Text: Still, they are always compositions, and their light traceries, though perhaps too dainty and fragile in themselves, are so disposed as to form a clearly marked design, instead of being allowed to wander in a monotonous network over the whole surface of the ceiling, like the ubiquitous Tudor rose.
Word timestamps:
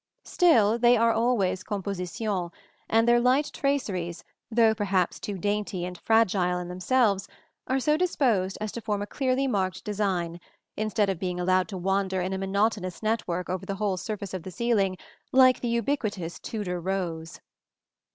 Still, 0.25 0.79
they 0.79 0.97
are 0.97 1.11
always 1.13 1.61
compositions, 1.63 2.49
and 2.89 3.07
their 3.07 3.19
light 3.19 3.51
traceries, 3.53 4.23
though 4.49 4.73
perhaps 4.73 5.19
too 5.19 5.37
dainty 5.37 5.85
and 5.85 5.95
fragile 5.95 6.57
in 6.57 6.69
themselves, 6.69 7.27
are 7.67 7.79
so 7.79 7.97
disposed 7.97 8.57
as 8.59 8.71
to 8.71 8.81
form 8.81 9.03
a 9.03 9.05
clearly 9.05 9.45
marked 9.45 9.83
design, 9.83 10.39
instead 10.75 11.11
of 11.11 11.19
being 11.19 11.39
allowed 11.39 11.67
to 11.67 11.77
wander 11.77 12.19
in 12.19 12.33
a 12.33 12.39
monotonous 12.39 13.03
network 13.03 13.47
over 13.47 13.67
the 13.67 13.75
whole 13.75 13.95
surface 13.95 14.33
of 14.33 14.41
the 14.41 14.49
ceiling, 14.49 14.97
like 15.31 15.59
the 15.59 15.69
ubiquitous 15.69 16.39
Tudor 16.39 16.79
rose. 16.81 17.39